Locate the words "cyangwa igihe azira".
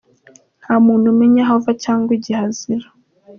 1.83-2.87